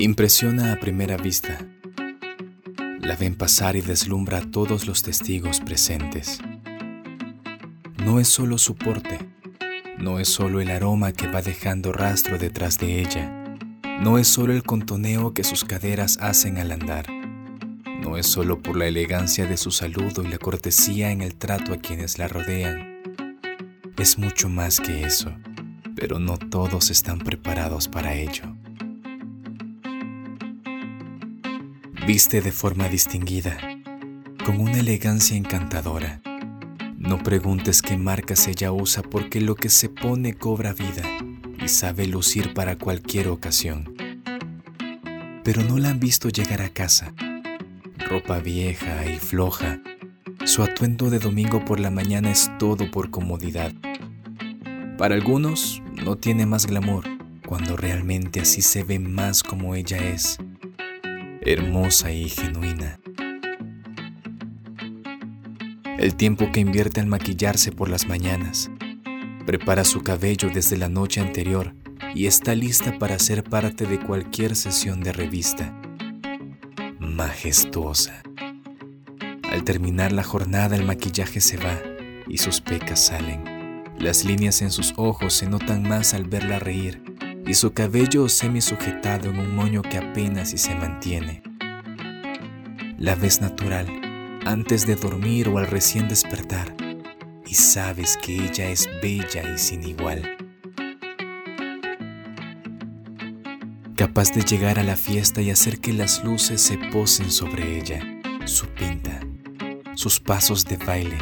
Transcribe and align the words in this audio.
Impresiona 0.00 0.72
a 0.72 0.76
primera 0.78 1.16
vista. 1.16 1.58
La 3.00 3.16
ven 3.16 3.34
pasar 3.34 3.74
y 3.74 3.80
deslumbra 3.80 4.38
a 4.38 4.48
todos 4.48 4.86
los 4.86 5.02
testigos 5.02 5.58
presentes. 5.58 6.38
No 8.04 8.20
es 8.20 8.28
solo 8.28 8.58
su 8.58 8.76
porte, 8.76 9.18
no 9.98 10.20
es 10.20 10.28
solo 10.28 10.60
el 10.60 10.70
aroma 10.70 11.10
que 11.10 11.26
va 11.26 11.42
dejando 11.42 11.92
rastro 11.92 12.38
detrás 12.38 12.78
de 12.78 13.00
ella, 13.00 13.56
no 14.00 14.18
es 14.18 14.28
solo 14.28 14.52
el 14.52 14.62
contoneo 14.62 15.34
que 15.34 15.42
sus 15.42 15.64
caderas 15.64 16.18
hacen 16.20 16.58
al 16.58 16.70
andar, 16.70 17.06
no 18.00 18.16
es 18.16 18.28
solo 18.28 18.62
por 18.62 18.76
la 18.76 18.86
elegancia 18.86 19.46
de 19.46 19.56
su 19.56 19.72
saludo 19.72 20.22
y 20.22 20.28
la 20.28 20.38
cortesía 20.38 21.10
en 21.10 21.22
el 21.22 21.34
trato 21.34 21.72
a 21.72 21.78
quienes 21.78 22.18
la 22.18 22.28
rodean, 22.28 23.02
es 23.96 24.16
mucho 24.16 24.48
más 24.48 24.78
que 24.78 25.02
eso, 25.02 25.32
pero 25.96 26.20
no 26.20 26.38
todos 26.38 26.88
están 26.90 27.18
preparados 27.18 27.88
para 27.88 28.14
ello. 28.14 28.57
Viste 32.06 32.40
de 32.40 32.52
forma 32.52 32.88
distinguida, 32.88 33.58
con 34.44 34.60
una 34.60 34.78
elegancia 34.78 35.36
encantadora. 35.36 36.22
No 36.96 37.22
preguntes 37.22 37.82
qué 37.82 37.98
marcas 37.98 38.48
ella 38.48 38.72
usa 38.72 39.02
porque 39.02 39.40
lo 39.42 39.54
que 39.54 39.68
se 39.68 39.90
pone 39.90 40.32
cobra 40.32 40.72
vida 40.72 41.02
y 41.62 41.68
sabe 41.68 42.06
lucir 42.06 42.54
para 42.54 42.78
cualquier 42.78 43.28
ocasión. 43.28 43.94
Pero 45.44 45.62
no 45.64 45.76
la 45.78 45.90
han 45.90 46.00
visto 46.00 46.30
llegar 46.30 46.62
a 46.62 46.70
casa. 46.70 47.12
Ropa 47.98 48.38
vieja 48.38 49.04
y 49.04 49.18
floja. 49.18 49.80
Su 50.44 50.62
atuendo 50.62 51.10
de 51.10 51.18
domingo 51.18 51.64
por 51.64 51.78
la 51.78 51.90
mañana 51.90 52.30
es 52.30 52.50
todo 52.58 52.90
por 52.90 53.10
comodidad. 53.10 53.72
Para 54.96 55.14
algunos 55.14 55.82
no 55.92 56.16
tiene 56.16 56.46
más 56.46 56.66
glamour 56.66 57.04
cuando 57.44 57.76
realmente 57.76 58.40
así 58.40 58.62
se 58.62 58.82
ve 58.82 58.98
más 58.98 59.42
como 59.42 59.74
ella 59.74 59.98
es 59.98 60.38
hermosa 61.42 62.12
y 62.12 62.28
genuina. 62.28 63.00
El 65.98 66.14
tiempo 66.14 66.50
que 66.52 66.60
invierte 66.60 67.00
al 67.00 67.06
maquillarse 67.06 67.72
por 67.72 67.88
las 67.88 68.06
mañanas, 68.06 68.70
prepara 69.46 69.84
su 69.84 70.02
cabello 70.02 70.50
desde 70.52 70.76
la 70.76 70.88
noche 70.88 71.20
anterior 71.20 71.74
y 72.14 72.26
está 72.26 72.54
lista 72.54 72.98
para 72.98 73.18
ser 73.18 73.44
parte 73.44 73.86
de 73.86 73.98
cualquier 73.98 74.54
sesión 74.56 75.00
de 75.00 75.12
revista. 75.12 75.74
Majestuosa. 77.00 78.22
Al 79.50 79.64
terminar 79.64 80.12
la 80.12 80.22
jornada 80.22 80.76
el 80.76 80.84
maquillaje 80.84 81.40
se 81.40 81.56
va 81.56 81.80
y 82.28 82.38
sus 82.38 82.60
pecas 82.60 83.06
salen. 83.06 83.84
Las 83.98 84.24
líneas 84.24 84.62
en 84.62 84.70
sus 84.70 84.94
ojos 84.96 85.34
se 85.34 85.48
notan 85.48 85.82
más 85.82 86.14
al 86.14 86.24
verla 86.24 86.58
reír 86.58 87.07
y 87.48 87.54
su 87.54 87.72
cabello 87.72 88.28
semi 88.28 88.60
sujetado 88.60 89.30
en 89.30 89.38
un 89.38 89.56
moño 89.56 89.80
que 89.80 89.96
apenas 89.96 90.50
si 90.50 90.58
se 90.58 90.74
mantiene. 90.74 91.42
La 92.98 93.14
ves 93.14 93.40
natural 93.40 93.88
antes 94.44 94.86
de 94.86 94.96
dormir 94.96 95.48
o 95.48 95.56
al 95.56 95.66
recién 95.66 96.08
despertar 96.08 96.76
y 97.46 97.54
sabes 97.54 98.18
que 98.18 98.34
ella 98.34 98.68
es 98.68 98.86
bella 99.02 99.54
y 99.54 99.56
sin 99.56 99.82
igual. 99.82 100.36
Capaz 103.96 104.32
de 104.32 104.42
llegar 104.42 104.78
a 104.78 104.82
la 104.82 104.96
fiesta 104.96 105.40
y 105.40 105.50
hacer 105.50 105.80
que 105.80 105.94
las 105.94 106.22
luces 106.22 106.60
se 106.60 106.76
posen 106.76 107.30
sobre 107.30 107.78
ella, 107.78 108.00
su 108.44 108.66
pinta, 108.66 109.20
sus 109.94 110.20
pasos 110.20 110.66
de 110.66 110.76
baile, 110.76 111.16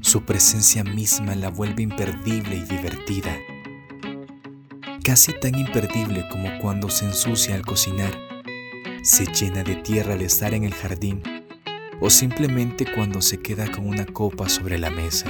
su 0.00 0.24
presencia 0.24 0.82
misma 0.82 1.36
la 1.36 1.48
vuelve 1.48 1.84
imperdible 1.84 2.56
y 2.56 2.62
divertida 2.62 3.38
casi 5.04 5.34
tan 5.34 5.54
imperdible 5.54 6.26
como 6.30 6.58
cuando 6.60 6.88
se 6.88 7.04
ensucia 7.04 7.54
al 7.54 7.62
cocinar, 7.62 8.10
se 9.02 9.26
llena 9.26 9.62
de 9.62 9.76
tierra 9.76 10.14
al 10.14 10.22
estar 10.22 10.54
en 10.54 10.64
el 10.64 10.72
jardín 10.72 11.22
o 12.00 12.08
simplemente 12.08 12.86
cuando 12.90 13.20
se 13.20 13.38
queda 13.38 13.70
con 13.70 13.86
una 13.86 14.06
copa 14.06 14.48
sobre 14.48 14.78
la 14.78 14.88
mesa, 14.88 15.28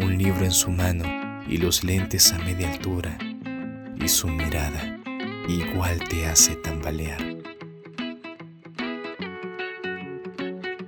un 0.00 0.18
libro 0.18 0.44
en 0.44 0.50
su 0.50 0.70
mano 0.70 1.04
y 1.48 1.58
los 1.58 1.84
lentes 1.84 2.32
a 2.32 2.38
media 2.38 2.72
altura 2.72 3.16
y 4.04 4.08
su 4.08 4.26
mirada 4.26 4.98
igual 5.48 6.00
te 6.08 6.26
hace 6.26 6.56
tambalear. 6.56 7.24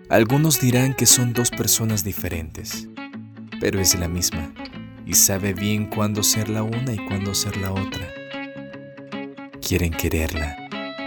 Algunos 0.09 0.61
dirán 0.61 0.95
que 0.95 1.07
son 1.07 1.33
dos 1.33 1.51
personas 1.51 2.03
diferentes, 2.03 2.89
pero 3.61 3.79
es 3.79 3.97
la 3.97 4.09
misma 4.09 4.53
y 5.11 5.15
sabe 5.15 5.55
bien 5.55 5.87
cuándo 5.87 6.23
ser 6.23 6.49
la 6.49 6.63
una 6.63 6.93
y 6.93 6.97
cuándo 6.97 7.35
ser 7.35 7.57
la 7.57 7.73
otra. 7.73 8.07
Quieren 9.61 9.91
quererla, 9.91 10.57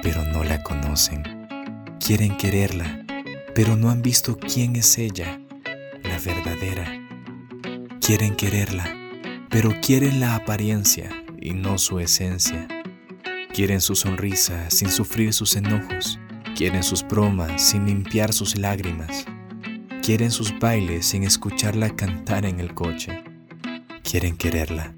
pero 0.02 0.26
no 0.26 0.44
la 0.44 0.62
conocen. 0.62 1.24
Quieren 2.06 2.36
quererla, 2.36 3.06
pero 3.56 3.78
no 3.78 3.90
han 3.90 4.02
visto 4.02 4.38
quién 4.38 4.76
es 4.76 4.98
ella, 4.98 5.40
la 6.04 6.20
verdadera. 6.20 7.02
Quieren 8.06 8.36
quererla, 8.36 8.94
pero 9.50 9.74
quieren 9.82 10.20
la 10.20 10.36
apariencia 10.36 11.10
y 11.40 11.52
no 11.52 11.78
su 11.78 12.02
esencia. 12.02 12.68
Quieren 13.54 13.80
su 13.80 13.96
sonrisa 13.96 14.70
sin 14.70 14.90
sufrir 14.90 15.32
sus 15.32 15.56
enojos. 15.56 16.20
Quieren 16.58 16.84
sus 16.84 17.08
bromas 17.08 17.62
sin 17.62 17.86
limpiar 17.86 18.34
sus 18.34 18.58
lágrimas. 18.58 19.26
Quieren 20.02 20.30
sus 20.30 20.60
bailes 20.60 21.06
sin 21.06 21.24
escucharla 21.24 21.96
cantar 21.96 22.46
en 22.46 22.60
el 22.60 22.74
coche. 22.74 23.33
Quieren 24.04 24.38
quererla, 24.38 24.94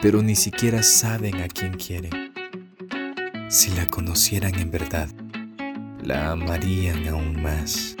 pero 0.00 0.22
ni 0.22 0.36
siquiera 0.36 0.82
saben 0.82 1.40
a 1.40 1.48
quién 1.48 1.74
quieren. 1.74 2.32
Si 3.48 3.70
la 3.72 3.86
conocieran 3.86 4.54
en 4.58 4.70
verdad, 4.70 5.08
la 6.02 6.32
amarían 6.32 7.08
aún 7.08 7.42
más. 7.42 7.96